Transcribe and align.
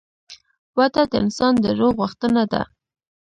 وده 0.77 1.03
د 1.11 1.13
انسان 1.23 1.53
د 1.63 1.65
روح 1.79 1.91
غوښتنه 1.99 2.43
ده. 2.51 2.61